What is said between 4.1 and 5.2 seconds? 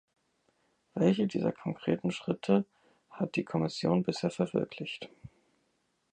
verwirklicht?